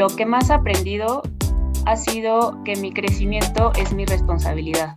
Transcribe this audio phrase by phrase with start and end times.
[0.00, 1.20] lo que más he aprendido
[1.84, 4.96] ha sido que mi crecimiento es mi responsabilidad.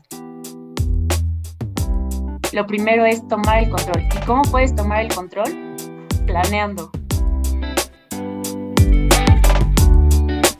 [2.53, 4.01] Lo primero es tomar el control.
[4.01, 5.75] ¿Y cómo puedes tomar el control?
[6.25, 6.89] Planeando.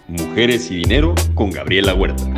[0.09, 2.32] Mujeres y Dinero con Gabriela Huerta.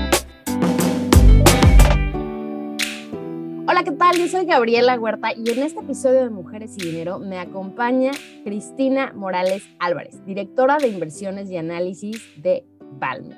[4.18, 8.12] Yo soy Gabriela Huerta y en este episodio de Mujeres y Dinero me acompaña
[8.46, 13.38] Cristina Morales Álvarez, directora de inversiones y análisis de Balmer.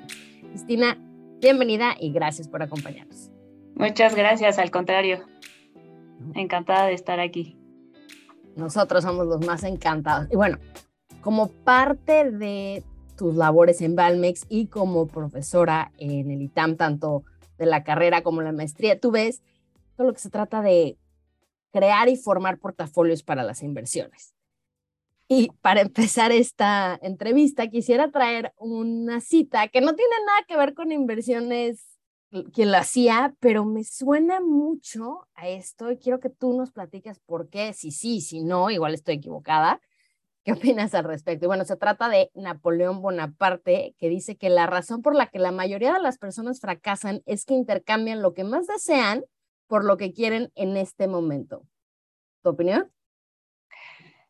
[0.50, 0.96] Cristina,
[1.40, 3.30] bienvenida y gracias por acompañarnos.
[3.74, 5.26] Muchas gracias, al contrario.
[6.34, 7.58] Encantada de estar aquí.
[8.54, 10.28] Nosotros somos los más encantados.
[10.30, 10.58] Y bueno,
[11.22, 12.84] como parte de
[13.16, 17.24] tus labores en Balmex y como profesora en el ITAM, tanto
[17.58, 19.42] de la carrera como la maestría, tú ves
[19.98, 20.96] todo lo que se trata de
[21.72, 24.32] crear y formar portafolios para las inversiones.
[25.26, 30.72] Y para empezar esta entrevista, quisiera traer una cita que no tiene nada que ver
[30.72, 31.84] con inversiones
[32.52, 37.18] quien lo hacía, pero me suena mucho a esto y quiero que tú nos platiques
[37.20, 39.80] por qué, si sí, si no, igual estoy equivocada.
[40.44, 41.46] ¿Qué opinas al respecto?
[41.46, 45.38] Y bueno, se trata de Napoleón Bonaparte, que dice que la razón por la que
[45.38, 49.24] la mayoría de las personas fracasan es que intercambian lo que más desean
[49.68, 51.62] por lo que quieren en este momento.
[52.42, 52.90] ¿Tu opinión?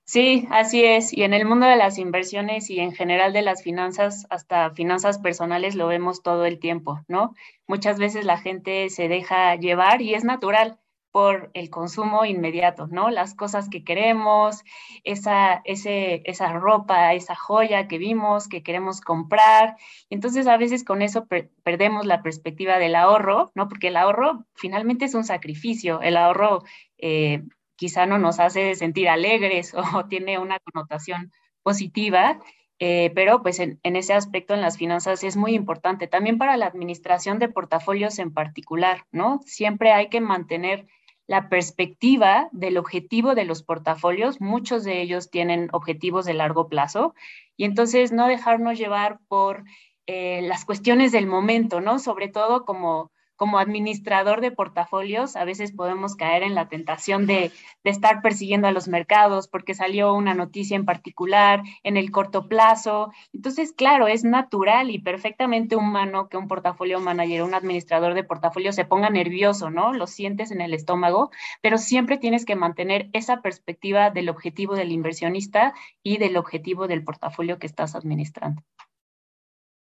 [0.05, 1.13] Sí, así es.
[1.13, 5.19] Y en el mundo de las inversiones y en general de las finanzas, hasta finanzas
[5.19, 7.35] personales, lo vemos todo el tiempo, ¿no?
[7.67, 10.79] Muchas veces la gente se deja llevar y es natural
[11.19, 13.11] por el consumo inmediato, ¿no?
[13.11, 14.63] Las cosas que queremos,
[15.03, 19.77] esa, ese, esa ropa, esa joya que vimos, que queremos comprar.
[20.11, 21.27] Entonces a veces con eso
[21.65, 23.69] perdemos la perspectiva del ahorro, ¿no?
[23.69, 26.63] Porque el ahorro finalmente es un sacrificio, el ahorro
[26.99, 27.43] eh,
[27.75, 31.33] quizá no nos hace sentir alegres o tiene una connotación
[31.65, 32.39] positiva,
[32.79, 36.07] eh, pero pues en, ese aspecto en las finanzas es muy importante.
[36.07, 39.41] También para la administración de portafolios en particular, ¿no?
[39.47, 40.87] Siempre hay que mantener
[41.29, 44.41] la perspectiva del objetivo de los portafolios.
[44.41, 47.15] Muchos de ellos tienen objetivos de largo plazo
[47.57, 49.63] y entonces no dejarnos llevar por
[50.07, 51.99] eh, las cuestiones del momento, ¿no?
[51.99, 57.53] Sobre todo como como administrador de portafolios, a veces podemos caer en la tentación de,
[57.85, 63.13] estar persiguiendo a los mercados porque salió una noticia en particular en el corto plazo.
[63.33, 68.73] Entonces, claro, es natural y perfectamente humano que un portafolio manager, un administrador de portafolio
[68.73, 69.95] se ponga nervioso, ¿no?
[69.95, 71.31] Lo sientes en el estómago,
[71.63, 75.73] pero siempre tienes que mantener esa perspectiva del objetivo del inversionista
[76.03, 78.63] y del objetivo del portafolio que estás administrando.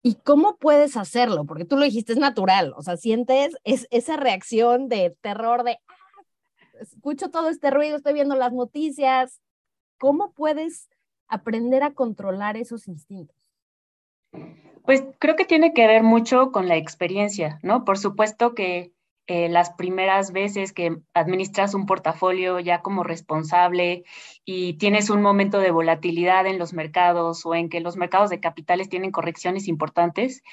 [0.03, 1.45] ¿Y cómo puedes hacerlo?
[1.45, 5.77] Porque tú lo dijiste, es natural, o sea, sientes es, esa reacción de terror de,
[5.87, 5.95] ah,
[6.79, 9.41] escucho todo este ruido, estoy viendo las noticias.
[9.99, 10.89] ¿Cómo puedes
[11.27, 13.37] aprender a controlar esos instintos?
[14.83, 17.85] Pues creo que tiene que ver mucho con la experiencia, ¿no?
[17.85, 18.93] Por supuesto que
[19.33, 24.03] eh, las primeras veces que administras un portafolio ya como responsable
[24.43, 28.41] y tienes un momento de volatilidad en los mercados o en que los mercados de
[28.41, 30.43] capitales tienen correcciones importantes,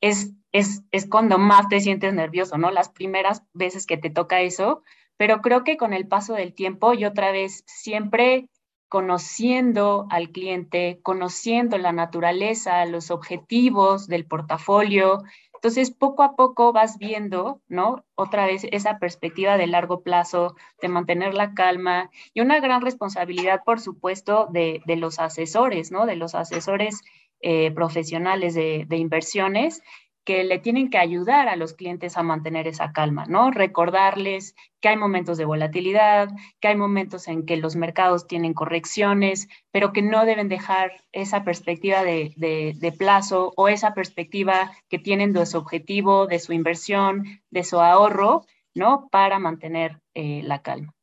[0.00, 2.70] es, es, es cuando más te sientes nervioso, ¿no?
[2.70, 4.84] Las primeras veces que te toca eso,
[5.16, 8.48] pero creo que con el paso del tiempo y otra vez siempre
[8.88, 15.24] conociendo al cliente, conociendo la naturaleza, los objetivos del portafolio,
[15.58, 18.04] entonces, poco a poco vas viendo, ¿no?
[18.14, 23.62] Otra vez esa perspectiva de largo plazo, de mantener la calma y una gran responsabilidad,
[23.64, 26.06] por supuesto, de, los asesores, ¿no?
[26.06, 27.02] De los asesores
[27.40, 29.82] eh, profesionales de, de inversiones
[30.28, 33.50] que le tienen que ayudar a los clientes a mantener esa calma, ¿no?
[33.50, 36.28] Recordarles que hay momentos de volatilidad,
[36.60, 41.44] que hay momentos en que los mercados tienen correcciones, pero que no deben dejar esa
[41.44, 47.64] perspectiva de, plazo o esa perspectiva que tienen de su objetivo, de su inversión, de
[47.64, 48.44] su ahorro,
[48.74, 49.08] ¿no?
[49.10, 50.94] Para mantener eh, la calma.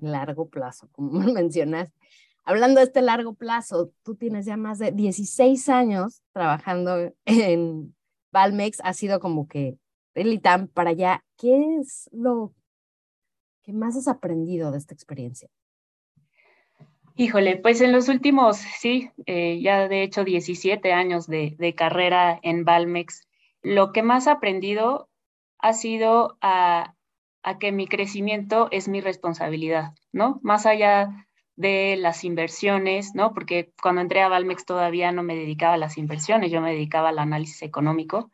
[0.00, 1.96] Largo plazo, como mencionaste.
[2.44, 7.94] Hablando de este largo plazo, tú tienes ya más de 16 años trabajando en
[8.38, 9.78] Valmex ha sido como que
[10.14, 11.24] el ITAM para allá.
[11.36, 12.52] ¿Qué es lo
[13.64, 15.48] que más has aprendido de esta experiencia?
[17.16, 22.64] Híjole, pues en los últimos, sí, eh, ya de hecho 17 años de, carrera en
[22.64, 23.26] Valmex,
[23.62, 25.08] lo que más he aprendido
[25.58, 26.94] ha sido a,
[27.42, 30.38] a, que mi crecimiento es mi responsabilidad, ¿no?
[30.44, 31.27] Más allá
[31.58, 33.34] de las inversiones, ¿no?
[33.34, 37.08] Porque cuando entré a Valmex todavía no me dedicaba a las inversiones, yo me dedicaba
[37.08, 38.30] al análisis económico.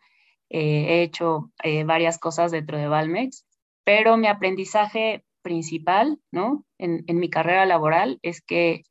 [0.51, 3.47] Eh, he hecho eh, varias cosas dentro de Valmex,
[3.83, 6.67] pero mi aprendizaje principal, ¿no?
[6.79, 8.83] En, mi carrera laboral es que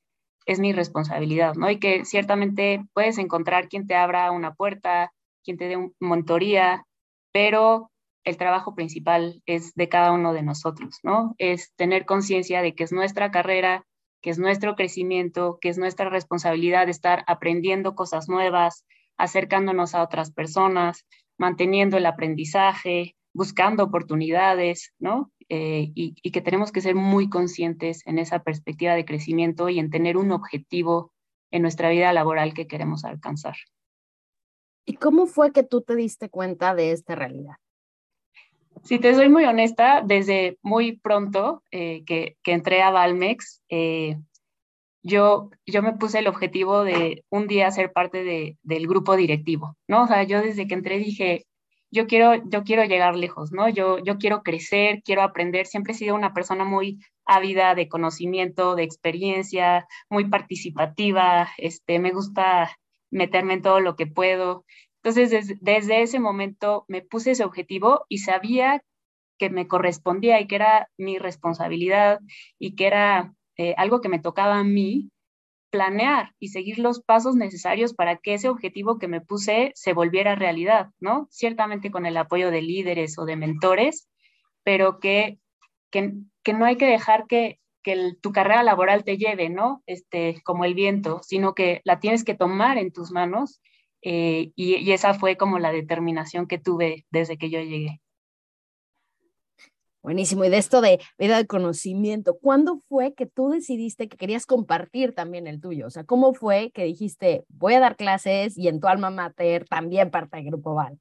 [0.48, 1.70] es mi responsabilidad, ¿no?
[1.70, 5.14] Y que ciertamente puedes encontrar quien te abra una puerta,
[5.44, 6.86] quien te dé una monitoría,
[7.32, 7.92] pero
[8.24, 11.36] el trabajo principal es de cada uno de nosotros, ¿no?
[11.38, 13.86] Es tener conciencia de que es nuestra carrera,
[14.24, 18.86] que es nuestro crecimiento, que es nuestra responsabilidad estar aprendiendo cosas nuevas,
[19.18, 21.06] acercándonos a otras personas,
[21.38, 25.32] manteniendo el aprendizaje, buscando oportunidades, ¿no?
[25.50, 29.78] Eh, y, y, que tenemos que ser muy conscientes en esa perspectiva de crecimiento y
[29.78, 31.12] en tener un objetivo
[31.52, 33.56] en nuestra vida laboral que queremos alcanzar.
[34.86, 37.56] ¿Y cómo fue que tú te diste cuenta de esta realidad?
[38.84, 44.18] Si te soy muy honesta, desde muy pronto eh, que, entré a Valmex, eh,
[45.02, 49.78] yo, yo me puse el objetivo de un día ser parte de, del grupo directivo,
[49.88, 50.04] ¿no?
[50.04, 51.46] O sea, yo desde que entré dije,
[51.92, 53.70] yo quiero, yo quiero llegar lejos, ¿no?
[53.70, 55.66] Yo, yo quiero crecer, quiero aprender.
[55.68, 61.50] Siempre he sido una persona muy ávida de conocimiento, de experiencia, muy participativa.
[61.58, 62.76] Este, me gusta
[63.12, 64.66] meterme en todo lo que puedo.
[65.04, 68.82] Entonces, desde, ese momento me puse ese objetivo y sabía
[69.38, 72.22] que me correspondía y que era mi responsabilidad
[72.58, 75.10] y que era eh, algo que me tocaba a mí
[75.72, 80.36] planear y seguir los pasos necesarios para que ese objetivo que me puse se volviera
[80.36, 81.28] realidad, ¿no?
[81.32, 84.08] Ciertamente con el apoyo de líderes o de mentores,
[84.64, 85.40] pero que,
[85.92, 86.14] que,
[86.54, 89.84] no hay que dejar que, que tu carrera laboral te lleve, ¿no?
[89.86, 93.60] Este, como el viento, sino que la tienes que tomar en tus manos
[94.04, 98.02] eh, y, esa fue como la determinación que tuve desde que yo llegué.
[100.02, 100.44] Buenísimo.
[100.44, 105.16] Y de esto de vida de conocimiento, ¿cuándo fue que tú decidiste que querías compartir
[105.16, 105.88] también el tuyo?
[105.88, 109.66] O sea, ¿cómo fue que dijiste, voy a dar clases y en tu alma mater
[109.66, 111.00] también parte del Grupo Val?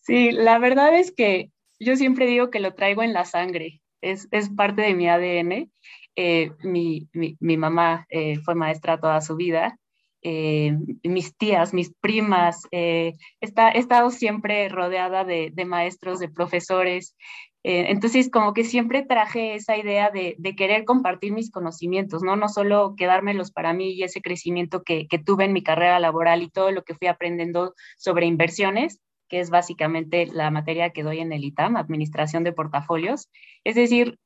[0.00, 4.26] Sí, la verdad es que yo siempre digo que lo traigo en la sangre, es,
[4.30, 5.70] es parte de mi ADN.
[6.16, 9.78] Eh, mi, mi, mi, mamá eh, fue maestra toda su vida
[10.22, 17.16] eh, mis tías, mis primas, eh, está, he estado siempre rodeada de, maestros, de profesores.
[17.64, 22.36] Eh, entonces, como que siempre traje esa idea de, querer compartir mis conocimientos, ¿no?
[22.36, 26.42] No solo quedármelos para mí y ese crecimiento que, que tuve en mi carrera laboral
[26.42, 31.20] y todo lo que fui aprendiendo sobre inversiones, que es básicamente la materia que doy
[31.20, 33.28] en el ITAM, Administración de Portafolios.
[33.64, 34.18] Es decir,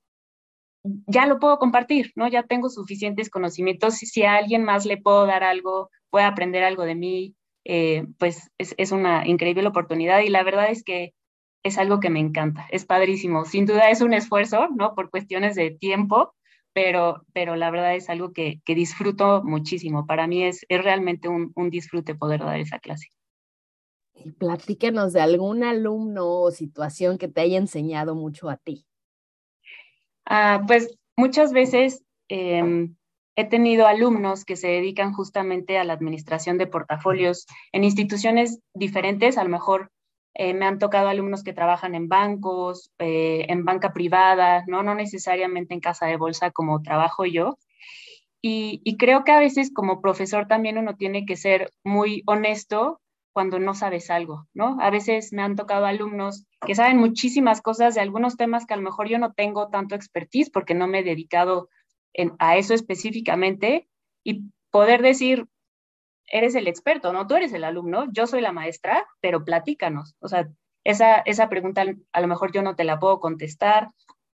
[0.85, 2.29] ya lo puedo compartir, ¿no?
[2.29, 3.95] Ya tengo suficientes conocimientos.
[3.95, 7.35] Si, a alguien más le puedo dar algo, puede aprender algo de mí,
[7.65, 11.15] eh, pues es, es, una increíble oportunidad y la verdad es que
[11.63, 13.45] es algo que me encanta, es padrísimo.
[13.45, 14.95] Sin duda es un esfuerzo, ¿no?
[14.95, 16.35] Por cuestiones de tiempo,
[16.73, 20.07] pero, pero la verdad es algo que, que disfruto muchísimo.
[20.07, 23.09] Para mí es, es realmente un, un disfrute poder dar esa clase.
[24.15, 28.87] Y platíquenos de algún alumno o situación que te haya enseñado mucho a ti.
[30.27, 32.97] Ah, pues muchas veces em,
[33.37, 39.39] he tenido alumnos que se dedican justamente a la administración de portafolios en instituciones diferentes,
[39.39, 39.91] a lo mejor
[40.35, 44.83] eh, me han tocado alumnos que trabajan en bancos, eh, en banca privada, ¿no?
[44.95, 47.59] necesariamente en casa de bolsa como trabajo yo.
[48.45, 53.01] Y, y, creo que a veces como profesor también uno tiene que ser muy honesto
[53.33, 54.77] cuando no sabes algo, ¿no?
[54.81, 58.77] A veces me han tocado alumnos que saben muchísimas cosas de algunos temas que a
[58.77, 61.69] lo mejor yo no tengo tanto expertise porque no me he dedicado
[62.39, 63.89] a eso específicamente
[64.23, 65.47] y poder decir,
[66.27, 67.27] eres el experto, ¿no?
[67.27, 70.15] Tú eres el alumno, yo soy la maestra, pero platícanos.
[70.21, 70.49] O sea,
[70.85, 73.91] esa, esa pregunta a lo mejor yo no te la puedo contestar,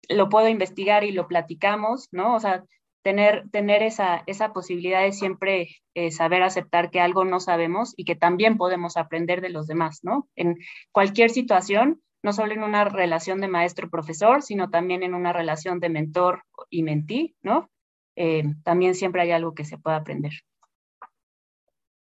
[0.10, 2.36] lo puedo investigar y lo platicamos, ¿no?
[2.36, 2.64] O sea,
[3.04, 8.06] tener, tener esa, esa posibilidad de siempre eh, saber aceptar que algo no sabemos y
[8.06, 10.28] que también podemos aprender de los demás, ¿no?
[10.36, 10.58] En
[10.92, 15.90] cualquier situación, no solo en una relación de maestro-profesor, sino también en una relación de
[15.90, 17.70] mentor y mentí, ¿no?
[18.16, 20.32] Eh, también siempre hay algo que se puede aprender.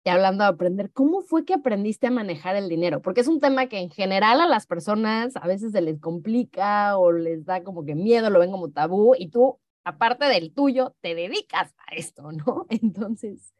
[0.02, 3.02] Y hablando de aprender, ¿cómo fue que aprendiste a manejar el dinero?
[3.02, 6.96] Porque es un tema que en general a las personas a veces se les complica
[6.96, 10.94] o les da como que miedo, lo ven como tabú y tú aparte del tuyo,
[11.00, 12.66] te dedicas a esto, ¿no?
[12.70, 13.52] Entonces,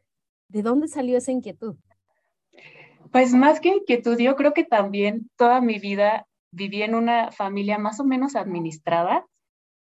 [0.47, 1.75] ¿de dónde salió esa inquietud?
[3.11, 7.77] Pues más que inquietud, yo creo que también toda mi vida viví en una familia
[7.77, 9.25] más o menos administrada.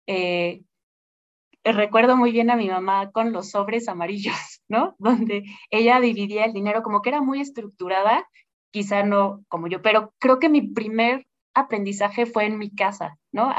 [0.07, 0.63] Eh,
[1.65, 4.35] recuerdo muy bien a mi mamá con los sobres amarillos,
[4.69, 4.95] ¿no?
[4.99, 8.27] Donde ella dividía el dinero como que era muy estructurada,
[8.73, 13.53] quizá no como yo, pero creo que mi primer aprendizaje fue en mi casa, ¿no?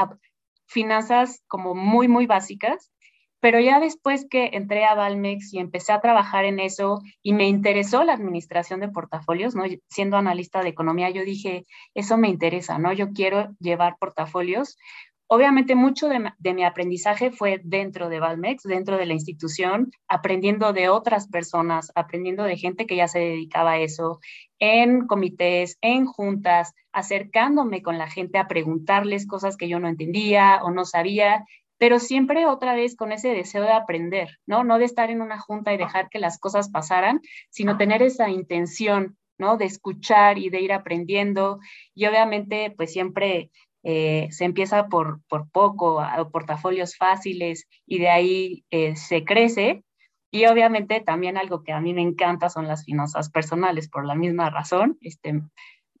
[0.72, 2.90] Finanzas como muy, muy básicas,
[3.42, 7.48] pero ya después que entré a Valmex y empecé a trabajar en eso y me
[7.48, 9.64] interesó la administración de portafolios, ¿no?
[9.88, 12.92] Siendo analista de economía, yo dije, eso me interesa, ¿no?
[12.92, 14.76] Yo quiero llevar portafolios.
[15.34, 20.90] Obviamente mucho de, mi aprendizaje fue dentro de Valmex, dentro de la institución, aprendiendo de
[20.90, 24.20] otras personas, aprendiendo de gente que ya se dedicaba a eso,
[24.58, 30.60] en comités, en juntas, acercándome con la gente a preguntarles cosas que yo no entendía
[30.64, 31.46] o no sabía,
[31.78, 34.64] pero siempre otra vez con ese deseo de aprender, ¿no?
[34.64, 38.28] No de estar en una junta y dejar que las cosas pasaran, sino tener esa
[38.28, 39.56] intención, ¿no?
[39.56, 41.58] De escuchar y de ir aprendiendo.
[41.94, 43.50] Y obviamente, pues siempre
[43.82, 49.82] eh, se empieza por, por poco, a, portafolios fáciles y de ahí eh, se crece.
[50.30, 54.14] Y obviamente también algo que a mí me encanta son las finanzas personales, por la
[54.14, 54.96] misma razón.
[55.02, 55.42] Este,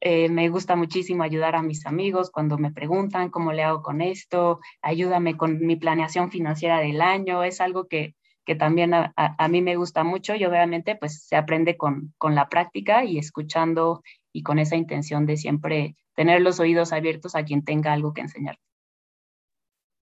[0.00, 4.00] eh, me gusta muchísimo ayudar a mis amigos cuando me preguntan cómo le hago con
[4.00, 7.44] esto, ayúdame con mi planeación financiera del año.
[7.44, 8.14] Es algo que,
[8.46, 12.34] que también a, a, mí me gusta mucho y obviamente pues se aprende con, con
[12.34, 17.44] la práctica y escuchando y con esa intención de siempre tener los oídos abiertos a
[17.44, 18.58] quien tenga algo que enseñar.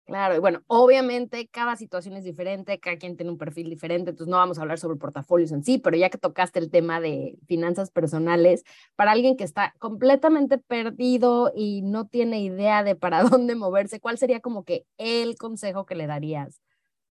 [0.05, 4.29] Claro, y bueno, obviamente cada situación es diferente, cada quien tiene un perfil diferente, entonces
[4.29, 7.39] no vamos a hablar sobre portafolios en sí, pero ya que tocaste el tema de
[7.47, 8.63] finanzas personales,
[8.95, 14.19] para alguien que está completamente perdido y no tiene idea de para dónde moverse, ¿cuál
[14.19, 16.61] sería como que el consejo que le darías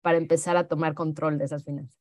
[0.02, 1.97] para empezar a tomar control de esas finanzas?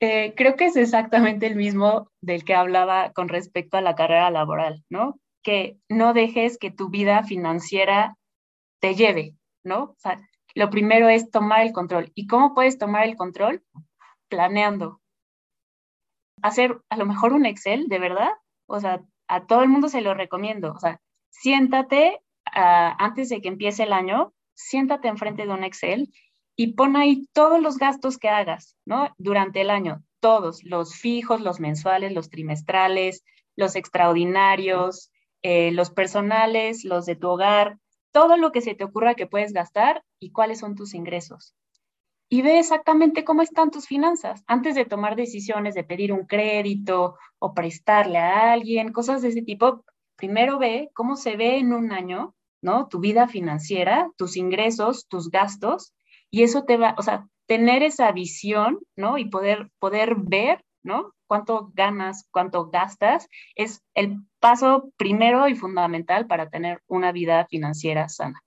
[0.00, 4.30] Eh, creo que es exactamente el mismo del que hablaba con respecto a la carrera
[4.30, 5.20] laboral, ¿no?
[5.42, 8.16] Que no dejes que tu vida financiera
[8.80, 9.82] te lleve, ¿no?
[9.82, 10.20] O sea,
[10.54, 12.12] lo primero es tomar el control.
[12.14, 13.62] ¿Y cómo puedes tomar el control?
[14.28, 15.00] Planeando.
[16.42, 18.30] Hacer a lo mejor un Excel, de verdad.
[18.66, 20.72] O sea, a todo el mundo se lo recomiendo.
[20.72, 26.12] O sea, siéntate ah, antes de que empiece el año, siéntate enfrente de un Excel
[26.56, 29.14] y pon ahí todos los gastos que hagas, ¿no?
[29.18, 33.24] Durante el año, todos, los fijos, los mensuales, los trimestrales,
[33.56, 35.09] los extraordinarios,
[35.42, 37.78] eh, los personales, los de tu hogar,
[38.12, 41.54] todo lo que se te ocurra que puedes gastar y cuáles son tus ingresos.
[42.28, 47.16] Y ve exactamente cómo están tus finanzas antes de tomar decisiones de pedir un crédito
[47.38, 49.84] o prestarle a alguien, cosas de ese tipo.
[50.16, 52.86] Primero ve cómo se ve en un año, ¿no?
[52.88, 55.92] Tu vida financiera, tus ingresos, tus gastos,
[56.30, 59.18] y eso te va, o sea, tener esa visión, ¿no?
[59.18, 61.12] Y poder, poder ver, ¿no?
[61.30, 68.08] cuánto ganas, cuánto gastas, es el paso primero y fundamental para tener una vida financiera
[68.08, 68.42] sana.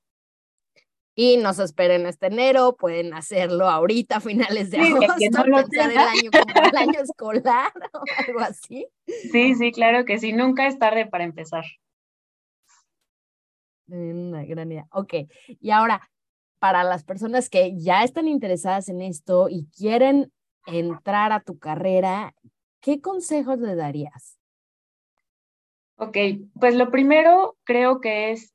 [1.15, 6.31] Y nos esperen este enero, pueden hacerlo ahorita a finales de agosto, no el año
[6.31, 8.87] como el año escolar o algo así.
[9.05, 11.65] Sí, sí, claro que sí, nunca es tarde para empezar.
[13.85, 14.87] Una gran idea.
[14.91, 15.13] Ok,
[15.47, 16.09] y ahora,
[16.57, 20.31] para las personas que ya están interesadas en esto y quieren
[20.65, 22.33] entrar a tu carrera,
[22.79, 24.39] ¿qué consejos le darías?
[25.97, 26.17] Ok,
[26.59, 28.53] pues lo primero creo que es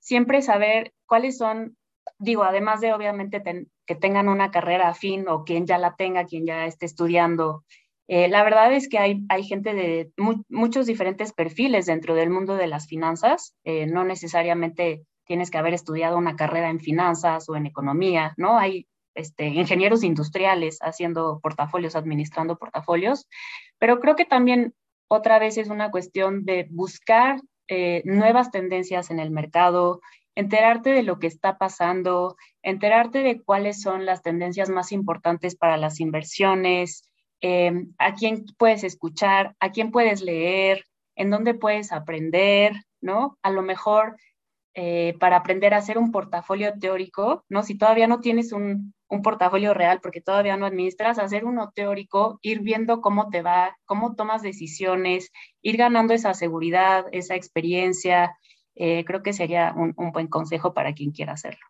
[0.00, 1.76] siempre saber cuáles son,
[2.18, 3.42] digo, además de obviamente
[3.86, 7.64] que tengan una carrera afín o quien ya la tenga, quien ya esté estudiando.
[8.08, 10.10] Eh, la verdad es que hay, hay gente de
[10.48, 13.54] muchos diferentes perfiles dentro del mundo de las finanzas.
[13.64, 18.58] Eh, no necesariamente tienes que haber estudiado una carrera en finanzas o en economía, ¿no?
[18.58, 23.28] Hay este, ingenieros industriales haciendo portafolios, administrando portafolios,
[23.78, 24.74] pero creo que también
[25.10, 30.00] otra vez es una cuestión de buscar eh, nuevas tendencias en el mercado,
[30.36, 35.76] enterarte de lo que está pasando, enterarte de cuáles son las tendencias más importantes para
[35.76, 37.02] las inversiones,
[37.40, 40.84] em, a quién puedes escuchar, a quién puedes leer,
[41.16, 43.36] en dónde puedes aprender, ¿no?
[43.42, 44.16] A lo mejor
[44.74, 47.64] eh, para aprender a hacer un portafolio teórico, ¿no?
[47.64, 52.38] Si todavía no tienes un, un portafolio real porque todavía no administras, hacer uno teórico,
[52.42, 58.36] ir viendo cómo te va, cómo tomas decisiones, ir ganando esa seguridad, esa experiencia.
[58.76, 61.60] Eh, creo que sería un, un buen consejo para quien quiera hacerlo.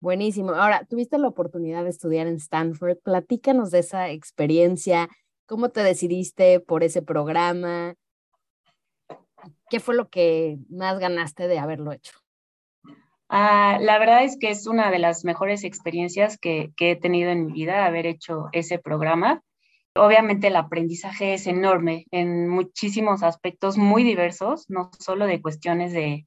[0.00, 0.52] Buenísimo.
[0.52, 2.96] Ahora, tuviste la oportunidad de estudiar en Stanford.
[3.04, 5.10] Platícanos de esa experiencia.
[5.44, 7.96] ¿Cómo te decidiste por ese programa?
[9.68, 12.19] ¿Qué fue lo que más ganaste de haberlo hecho?
[13.32, 17.46] Ah, la verdad es que es una de las mejores experiencias que, he tenido en
[17.46, 19.40] mi vida haber hecho ese programa.
[19.94, 26.26] Obviamente el aprendizaje es enorme en muchísimos aspectos muy diversos, no solo de cuestiones de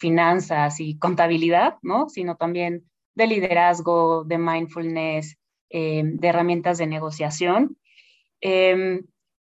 [0.00, 2.08] finanzas y contabilidad, ¿no?
[2.08, 5.38] sino también de liderazgo, de mindfulness,
[5.70, 7.78] eh, de herramientas de negociación.
[8.40, 9.06] Em,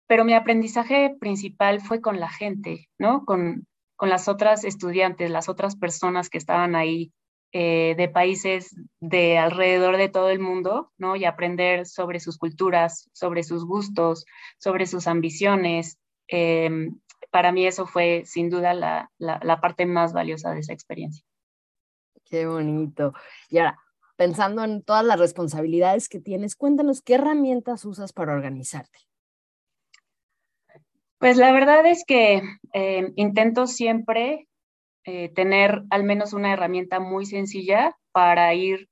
[0.08, 3.26] pero mi aprendizaje principal fue con la gente, ¿no?
[3.26, 3.68] Con,
[4.00, 7.12] con las otras estudiantes, las otras personas que estaban ahí
[7.52, 11.18] eh, de países de alrededor de todo el mundo, ¿no?
[11.18, 14.24] Y aprender sobre sus culturas, sobre sus gustos,
[14.58, 16.00] sobre sus ambiciones.
[16.30, 16.98] Em,
[17.30, 21.26] para mí eso fue sin duda la, la, parte más valiosa de esa experiencia.
[22.24, 23.12] Qué bonito.
[23.50, 23.80] Y ahora,
[24.16, 29.09] pensando en todas las responsabilidades que tienes, cuéntanos qué herramientas usas para organizarte.
[31.20, 32.42] Pues la verdad es que
[32.74, 34.48] eh, intento siempre
[35.04, 38.88] eh, tener al menos una herramienta muy sencilla para ir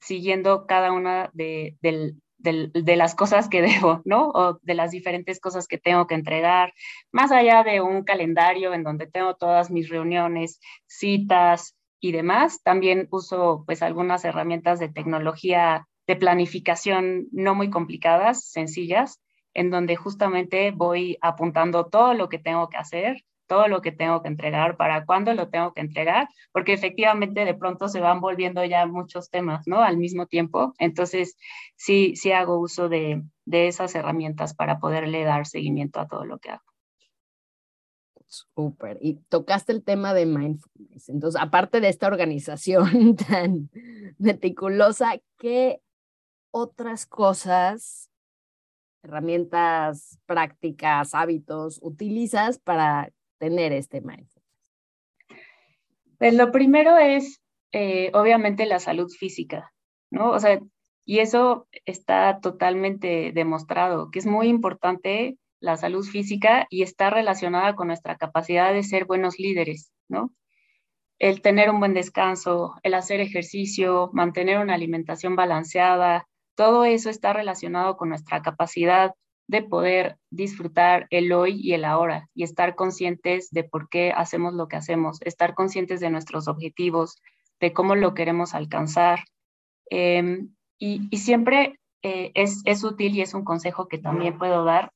[0.00, 4.30] siguiendo cada una de, de, las cosas que debo, ¿no?
[4.30, 6.72] O de las diferentes cosas que tengo que entregar,
[7.12, 13.06] más allá de un calendario en donde tengo todas mis reuniones, citas y demás, también
[13.12, 19.20] uso pues algunas herramientas de tecnología de planificación no muy complicadas, sencillas,
[19.54, 24.22] en donde justamente voy apuntando todo lo que tengo que hacer, todo lo que tengo
[24.22, 28.64] que entregar, para cuándo lo tengo que entregar, porque efectivamente de pronto se van volviendo
[28.64, 29.82] ya muchos temas, ¿no?
[29.82, 30.74] Al mismo tiempo.
[30.78, 31.36] Entonces,
[31.76, 36.38] sí, sí hago uso de, de esas herramientas para poderle dar seguimiento a todo lo
[36.38, 36.62] que hago.
[38.26, 38.98] Súper.
[39.00, 41.08] Y tocaste el tema de mindfulness.
[41.08, 43.70] Entonces, aparte de esta organización tan
[44.18, 45.80] meticulosa, ¿qué
[46.50, 48.10] otras cosas
[49.04, 54.34] herramientas prácticas, hábitos utilizas para tener este mindfulness?
[56.18, 57.40] Pues lo primero es,
[57.72, 59.72] eh, obviamente, la salud física,
[60.10, 60.30] ¿no?
[60.30, 60.60] O sea,
[61.04, 67.74] y eso está totalmente demostrado, que es muy importante la salud física y está relacionada
[67.74, 70.32] con nuestra capacidad de ser buenos líderes, ¿no?
[71.18, 77.32] El tener un buen descanso, el hacer ejercicio, mantener una alimentación balanceada, todo eso está
[77.32, 79.14] relacionado con nuestra capacidad
[79.46, 84.54] de poder disfrutar el hoy y el ahora y estar conscientes de por qué hacemos
[84.54, 87.20] lo que hacemos, estar conscientes de nuestros objetivos,
[87.60, 89.20] de cómo lo queremos alcanzar.
[89.90, 94.92] Em, y, siempre eh, es, es, útil y es un consejo que también puedo dar,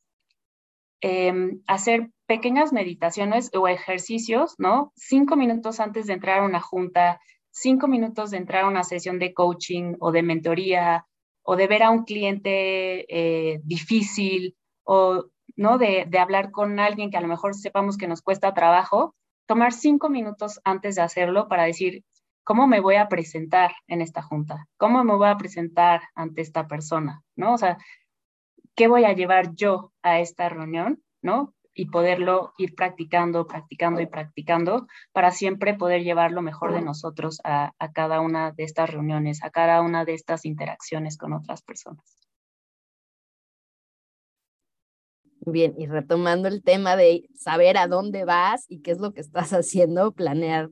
[1.00, 4.92] em, hacer pequeñas meditaciones o ejercicios, ¿no?
[4.96, 9.18] Cinco minutos antes de entrar a una junta, cinco minutos de entrar a una sesión
[9.18, 11.06] de coaching o de mentoría
[11.50, 15.24] o de ver a un cliente eh, difícil o
[15.56, 15.78] ¿no?
[15.78, 19.14] De, de, hablar con alguien que a lo mejor sepamos que nos cuesta trabajo,
[19.46, 22.04] tomar cinco minutos antes de hacerlo para decir,
[22.44, 24.68] ¿cómo me voy a presentar en esta junta?
[24.76, 27.22] ¿Cómo me voy a presentar ante esta persona?
[27.34, 27.54] ¿No?
[27.54, 27.78] O sea,
[28.76, 31.02] ¿qué voy a llevar yo a esta reunión?
[31.22, 31.54] ¿No?
[31.78, 37.40] Y poderlo ir practicando, practicando y practicando para siempre poder llevar lo mejor de nosotros
[37.44, 42.04] a, cada una de estas reuniones, a cada una de estas interacciones con otras personas.
[45.46, 49.20] Bien, y retomando el tema de saber a dónde vas y qué es lo que
[49.20, 50.70] estás haciendo, planear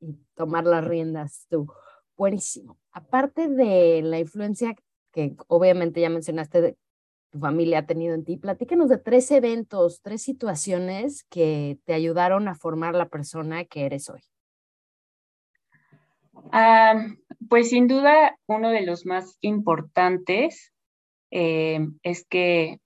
[0.00, 1.72] y tomar las riendas tú.
[2.16, 2.76] Buenísimo.
[2.90, 4.74] Aparte de la influencia
[5.12, 6.76] que obviamente ya mencionaste
[7.34, 8.36] tu familia ha tenido en ti.
[8.36, 14.08] Platícanos de tres eventos, tres situaciones que te ayudaron a formar la persona que eres
[14.08, 14.20] hoy.
[17.48, 20.72] pues sin duda, uno de los más importantes
[21.32, 22.78] eh, es que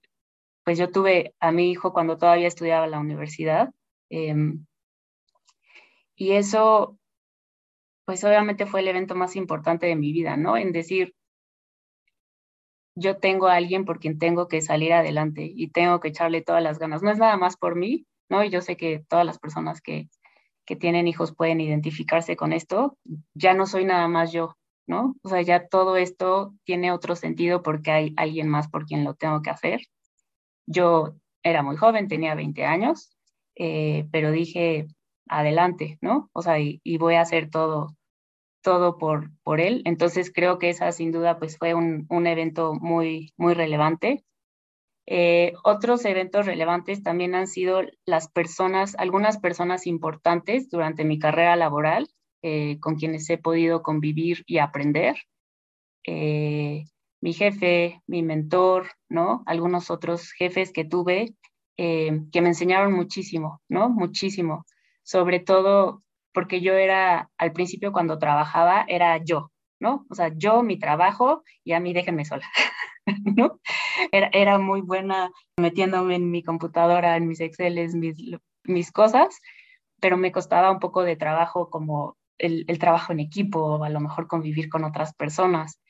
[0.63, 3.69] pues yo tuve a mi hijo cuando todavía estudiaba en la universidad.
[4.09, 4.65] Em,
[6.15, 6.97] y eso,
[8.05, 10.57] pues obviamente fue el evento más importante de mi vida, ¿no?
[10.57, 11.13] En decir,
[12.99, 16.61] yo tengo a alguien por quien tengo que salir adelante y tengo que echarle todas
[16.61, 17.01] las ganas.
[17.01, 18.43] No es nada más por mí, ¿no?
[18.43, 20.09] Y yo sé que todas las personas que,
[20.65, 22.97] que tienen hijos pueden identificarse con esto.
[23.33, 24.55] Ya no soy nada más yo,
[24.87, 25.15] ¿no?
[25.23, 29.15] O sea, ya todo esto tiene otro sentido porque hay alguien más por quien lo
[29.15, 29.81] tengo que hacer.
[30.67, 33.09] Yo era muy joven, tenía 20 años,
[33.55, 34.87] eh, pero dije,
[35.27, 36.29] adelante, ¿no?
[36.33, 37.95] O sea, y, y voy a hacer todo,
[38.61, 39.81] todo por, por él.
[39.85, 44.23] Entonces creo que esa sin duda pues fue un, un evento muy, muy relevante.
[45.11, 51.55] Eh, otros eventos relevantes también han sido las personas, algunas personas importantes durante mi carrera
[51.55, 52.07] laboral,
[52.43, 55.15] eh, con quienes he podido convivir y aprender.
[56.05, 56.83] Eh,
[57.21, 59.41] mi jefe, mi mentor, ¿no?
[59.47, 61.33] Algunos otros jefes que tuve
[61.75, 63.87] que me enseñaron muchísimo, ¿no?
[63.87, 64.65] Muchísimo.
[65.01, 70.05] Sobre todo porque yo era, al principio cuando trabajaba, era yo, ¿no?
[70.09, 72.47] O sea, yo, mi trabajo, y a mí déjenme sola,
[73.37, 73.59] ¿no?
[74.11, 78.15] Era, era muy buena metiéndome en mi computadora, en mis Exceles, mis,
[78.63, 79.39] mis cosas,
[79.99, 83.99] pero me costaba un poco de trabajo como el, el trabajo en equipo, a lo
[83.99, 85.81] mejor convivir con otras personas.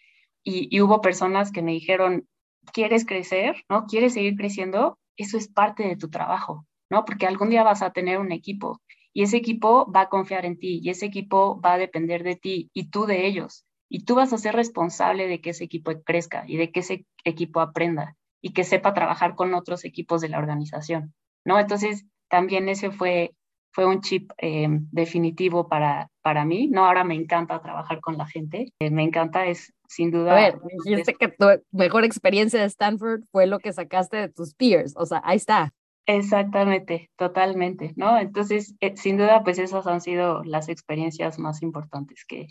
[0.44, 2.28] Y, y hubo personas que me dijeron,
[2.74, 3.64] ¿quieres crecer?
[3.70, 3.86] ¿No?
[3.86, 4.98] ¿Quieres seguir creciendo?
[5.18, 7.06] Eso es parte de tu trabajo, ¿no?
[7.06, 8.82] Porque algún día vas a tener un equipo
[9.14, 12.36] y ese equipo va a confiar en ti y ese equipo va a depender de
[12.36, 13.66] ti y tú de ellos.
[13.90, 17.06] Y tú vas a ser responsable de que ese equipo crezca y de que ese
[17.24, 21.60] equipo aprenda y que sepa trabajar con otros equipos de la organización, ¿no?
[21.60, 23.34] Entonces, también ese fue
[23.72, 26.86] fue un chip eh, definitivo para, para mí, ¿no?
[26.86, 30.34] Ahora me encanta trabajar con la gente, eh, me encanta, es sin duda.
[30.34, 34.54] A ver, dijiste que tu mejor experiencia de Stanford fue lo que sacaste de tus
[34.54, 35.74] peers, o sea, ahí está.
[36.12, 38.18] Exactamente, totalmente, ¿no?
[38.18, 42.48] Entonces, eh, sin duda, pues esas han sido las experiencias más importantes que,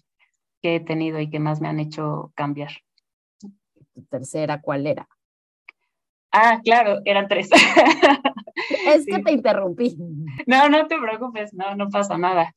[0.62, 2.70] que he tenido y que más me han hecho cambiar.
[3.40, 5.08] ¿Tu tercera cuál era?
[6.30, 7.50] Ah, claro, eran tres.
[8.86, 9.96] Es que te interrumpí.
[10.46, 12.54] No, no te preocupes, no, no pasa nada.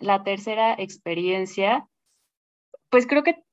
[0.00, 1.86] La tercera experiencia,
[2.88, 3.44] pues creo que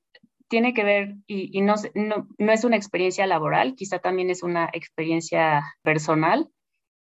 [0.48, 4.42] tiene que ver, y, y no, no, no, es una experiencia laboral, quizá también es
[4.42, 6.50] una experiencia personal,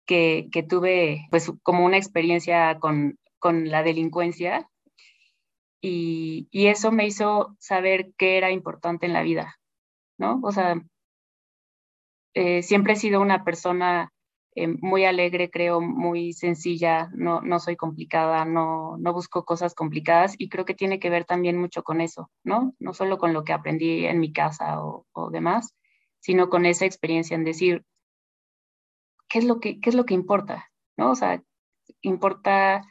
[0.08, 4.68] que, que tuve pues como una experiencia con, con la delincuencia
[5.82, 9.60] y, y, eso me hizo saber qué era importante en la vida,
[10.18, 10.40] ¿no?
[10.42, 10.82] O sea,
[12.34, 14.12] eh, siempre he sido una persona
[14.56, 20.34] eh, muy alegre, creo, muy sencilla, no, no soy complicada, no, no busco cosas complicadas
[20.40, 22.74] y creo que tiene que ver también mucho con eso, ¿no?
[22.80, 25.76] No solo con lo que aprendí en mi casa o, o demás,
[26.20, 27.86] sino con esa experiencia en decir,
[29.30, 30.72] ¿qué es lo que, qué es lo que importa?
[30.98, 31.12] ¿No?
[31.12, 31.44] O sea,
[32.02, 32.84] importa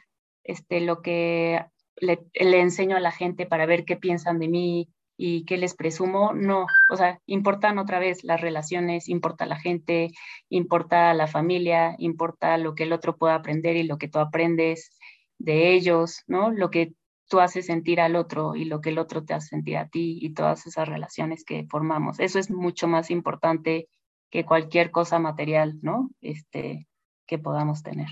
[0.43, 1.65] este, lo que
[1.97, 6.33] le, enseño a la gente para ver qué piensan de mí y qué les presumo.
[6.33, 10.11] No, o sea, importan otra vez las relaciones, importa la gente,
[10.49, 14.91] importa la familia, importa lo que el otro pueda aprender y lo que tú aprendes
[15.39, 16.51] de ellos, ¿no?
[16.51, 16.93] Lo que
[17.29, 20.17] tú haces sentir al otro y lo que el otro te hace sentir a ti
[20.21, 22.19] y todas esas relaciones que formamos.
[22.19, 23.89] Eso es mucho más importante
[24.29, 26.09] que cualquier cosa material, ¿no?
[26.21, 26.87] Este,
[27.25, 28.07] que podamos tener.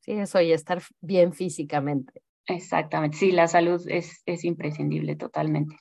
[0.00, 2.22] Sí, eso y estar bien físicamente.
[2.46, 5.76] Exactamente, sí, la salud es, es imprescindible totalmente.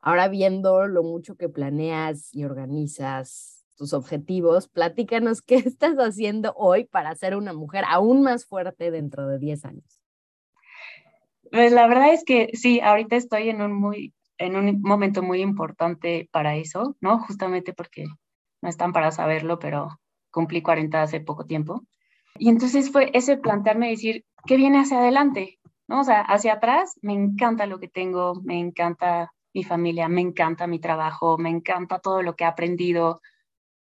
[0.00, 6.84] Ahora viendo lo mucho que planeas y organizas tus objetivos, platícanos qué estás haciendo hoy
[6.84, 10.00] para ser una mujer aún más fuerte dentro de 10 años.
[11.50, 15.40] Pues la verdad es que sí, ahorita estoy en un muy en un momento muy
[15.40, 17.18] importante para eso, ¿no?
[17.20, 18.04] Justamente porque
[18.62, 21.82] no están para saberlo, pero cumplí 40 hace poco tiempo.
[22.38, 25.58] Y entonces fue ese plantearme decir, ¿qué viene hacia adelante?
[25.88, 26.00] ¿No?
[26.00, 30.66] O sea, hacia atrás me encanta lo que tengo, me encanta mi familia, me encanta
[30.66, 33.22] mi trabajo, me encanta todo lo que he aprendido,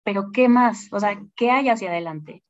[0.02, 0.88] pero ¿qué más?
[0.92, 2.42] O sea, ¿qué hay hacia adelante?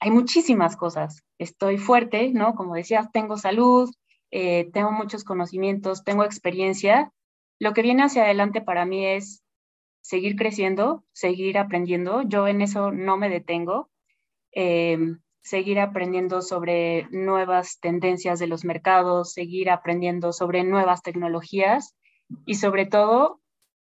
[0.00, 1.22] Hay muchísimas cosas.
[1.38, 2.54] Estoy fuerte, ¿no?
[2.54, 3.90] Como decías, tengo salud,
[4.30, 7.12] eh, tengo muchos conocimientos, tengo experiencia,
[7.58, 9.42] lo que viene hacia adelante para mí es
[10.00, 12.22] seguir creciendo, seguir aprendiendo.
[12.22, 13.90] Yo en eso no me detengo.
[14.52, 14.98] Eh,
[15.48, 21.96] seguir aprendiendo sobre nuevas tendencias de los mercados, seguir aprendiendo sobre nuevas tecnologías
[22.44, 23.40] y sobre todo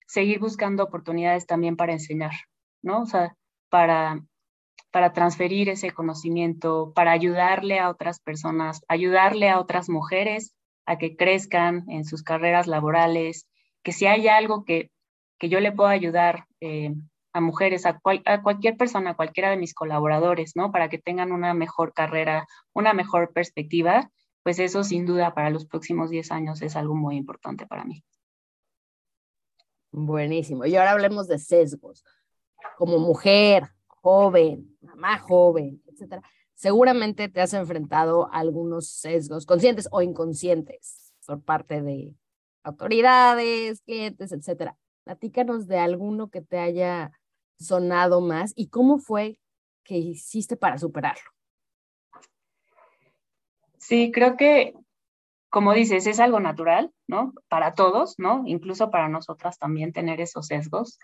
[0.07, 2.31] seguir buscando oportunidades también para enseñar,
[2.81, 3.01] ¿no?
[3.01, 3.35] O sea,
[3.69, 4.21] para,
[4.91, 11.17] para transferir ese conocimiento, para ayudarle a otras personas, ayudarle a otras mujeres a que
[11.17, 13.47] crezcan en sus carreras laborales,
[13.83, 14.91] que si hay algo que,
[15.37, 16.93] que yo le puedo ayudar eh,
[17.33, 20.71] a mujeres, a, cual, a, cualquier persona, a cualquiera de mis colaboradores, ¿no?
[20.71, 24.09] Para que tengan una mejor carrera, una mejor perspectiva,
[24.43, 28.03] pues eso sin duda para los próximos 10 años es algo muy importante para mí.
[29.91, 30.65] Buenísimo.
[30.65, 32.03] Y ahora hablemos de sesgos.
[32.77, 36.21] Como mujer, joven, mamá joven, etcétera,
[36.53, 42.13] seguramente te has enfrentado a algunos sesgos conscientes o inconscientes por parte de
[42.63, 44.77] autoridades, clientes, etcétera.
[45.03, 47.11] Platícanos de alguno que te haya
[47.59, 49.37] sonado más y cómo fue
[49.83, 51.23] que hiciste para superarlo.
[53.77, 54.73] Sí, creo que,
[55.49, 57.33] como dices, es algo natural, ¿no?
[57.47, 58.43] Para todos, ¿no?
[58.45, 60.99] Incluso para nosotras también tener esos sesgos.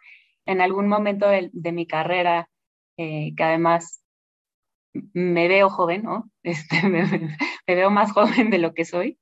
[0.46, 2.50] En algún momento de, mi carrera,
[2.98, 4.02] eh, que además
[5.14, 6.30] me veo joven, ¿no?
[6.44, 9.18] Este, me, veo más joven de lo que soy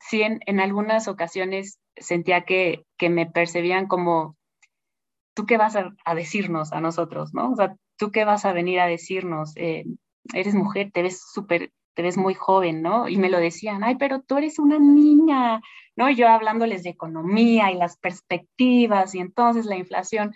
[0.00, 4.36] sí en, algunas ocasiones sentía que, que, me percibían como,
[5.34, 7.34] ¿tú qué vas a, decirnos a nosotros?
[7.34, 7.52] ¿no?
[7.52, 9.52] O sea, ¿tú qué vas a venir a decirnos?
[9.56, 9.84] Eh,
[10.32, 13.08] eres mujer, te ves súper, te ves muy joven, ¿no?
[13.08, 15.60] Y me lo decían, ay, pero tú eres una niña,
[15.96, 16.10] ¿no?
[16.10, 20.34] Yo hablándoles de economía y las perspectivas y entonces la inflación.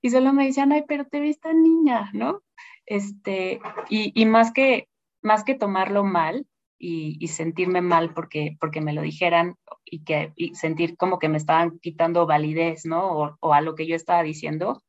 [0.00, 2.42] Y solo me decían, ay, pero te ves tan niña, ¿no?
[2.86, 4.88] Este, y, y más que
[5.22, 6.46] más que tomarlo mal,
[6.84, 11.28] y, y, sentirme mal porque, porque me lo dijeran y, que, y sentir como que
[11.28, 13.12] me estaban quitando validez, ¿no?
[13.12, 14.82] O, o, a lo que yo estaba diciendo.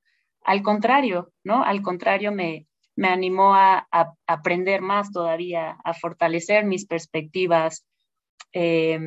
[0.44, 1.64] Al contrario, ¿no?
[1.64, 7.86] Al contrario, me, me animó a, a aprender más todavía, a fortalecer mis perspectivas,
[8.54, 9.00] eh,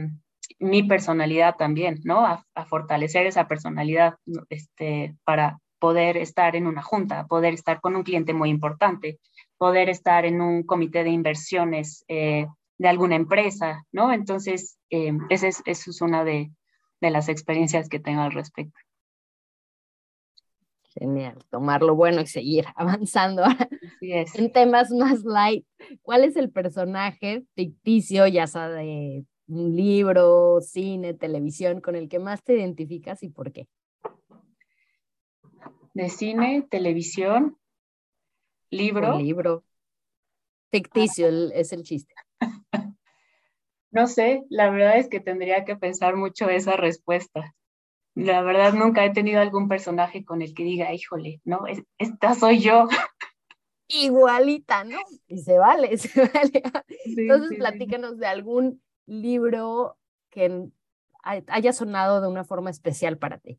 [0.61, 2.25] mi personalidad también, ¿no?
[2.25, 4.15] A, a, fortalecer esa personalidad
[4.49, 9.19] este, para poder estar en una junta, poder estar con un cliente muy importante,
[9.59, 12.47] poder estar en un comité de inversiones eh,
[12.79, 14.13] de alguna empresa, ¿no?
[14.13, 16.51] Entonces, eh, esa es, una de,
[17.01, 18.79] de las experiencias que tengo al respecto.
[20.99, 23.45] Genial, tomar lo bueno y seguir avanzando.
[23.45, 24.35] Así es.
[24.35, 25.67] En temas más light,
[26.03, 32.19] ¿cuál es el personaje ficticio, ya sea de un libro, cine, televisión, con el que
[32.19, 33.69] más te identificas y por qué?
[35.95, 37.57] De cine, televisión,
[38.71, 39.19] libro.
[39.19, 39.65] libro.
[40.71, 42.15] Ficticio es el chiste.
[43.97, 47.55] No sé, la verdad es que tendría que pensar mucho esa respuesta.
[48.15, 51.63] La verdad nunca he tenido algún personaje con el que diga, híjole, no,
[51.97, 52.89] esta soy yo.
[53.89, 54.99] Igualita, ¿no?
[55.29, 56.63] Y se vale, se vale.
[57.07, 59.97] Entonces, platícanos de algún libro
[60.29, 60.67] que
[61.23, 63.59] haya sonado de una forma especial para ti.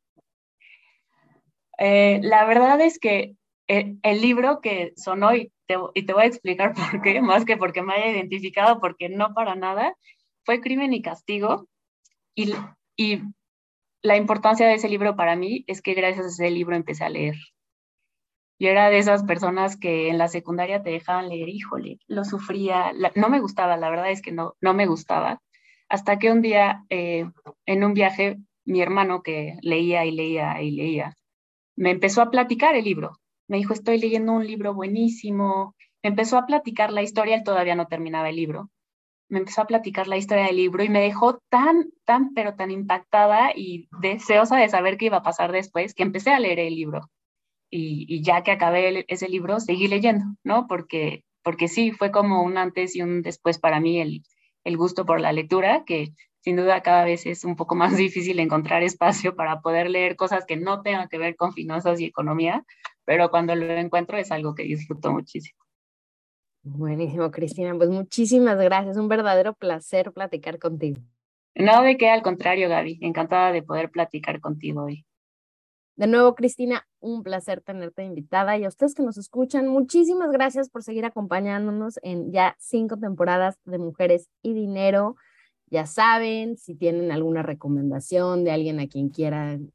[1.80, 3.34] Eh, la verdad es que
[3.68, 7.44] eh, el, libro que sonó, y te, y te voy a explicar por qué, más
[7.44, 9.96] que porque me haya identificado, porque no para nada,
[10.48, 11.68] fue Crimen y Castigo.
[12.34, 12.54] Y,
[14.02, 17.10] la importancia de ese libro para mí es que gracias a ese libro empecé a
[17.10, 17.36] leer.
[18.58, 22.94] Yo era de esas personas que en la secundaria te dejaban leer, híjole, lo sufría,
[23.16, 25.42] no me gustaba, la verdad es que no, no me gustaba.
[25.90, 27.30] Hasta que un día, eh,
[27.66, 31.14] en un viaje, mi hermano que leía y leía y leía,
[31.76, 33.20] me empezó a platicar el libro.
[33.50, 35.76] Me dijo, estoy leyendo un libro buenísimo.
[36.04, 38.72] Me empezó a platicar la historia, él todavía no terminaba el libro
[39.30, 42.72] me empezó a platicar la historia del libro y me dejó tan, tan, pero tan
[42.72, 46.76] impactada y deseosa de saber qué iba a pasar después que empecé a leer el
[46.76, 47.10] libro.
[47.70, 50.68] Y, ya que acabé ese libro, seguí leyendo, ¿no?
[50.68, 54.24] Porque, porque sí, fue como un antes y un después para mí el,
[54.64, 58.40] el gusto por la lectura, que sin duda cada vez es un poco más difícil
[58.40, 62.64] encontrar espacio para poder leer cosas que no tengan que ver con finanzas y economía,
[63.04, 65.67] pero cuando lo encuentro es algo que disfruto muchísimo.
[66.70, 67.74] Buenísimo, Cristina.
[67.76, 68.98] Pues muchísimas gracias.
[68.98, 71.00] Un verdadero placer platicar contigo.
[71.56, 73.00] No, de qué, al contrario, Gaby.
[73.02, 75.06] Encantada de poder platicar contigo hoy.
[75.96, 80.70] De nuevo, Cristina, un placer tenerte invitada y a ustedes que nos escuchan, muchísimas gracias
[80.70, 85.16] por seguir acompañándonos en ya cinco temporadas de Mujeres y Dinero.
[85.72, 89.72] Ya saben, si tienen alguna recomendación de alguien a quien quieran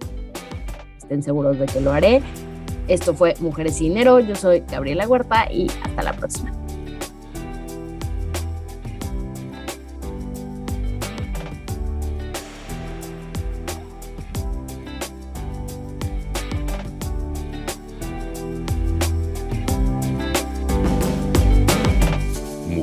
[0.97, 2.23] estén seguros de que lo haré.
[2.89, 6.62] Esto fue Mujeres y Dinero, yo soy Gabriela Huerta y hasta la próxima.